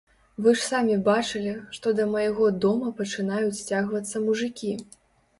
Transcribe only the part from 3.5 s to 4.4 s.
сцягвацца